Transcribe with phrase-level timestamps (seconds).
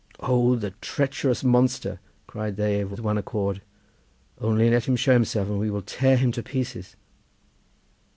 [0.19, 3.61] "'Oh, the treacherous monster!' cried they with one accord;
[4.39, 6.95] 'only let him show himself and we will tear him to pieces.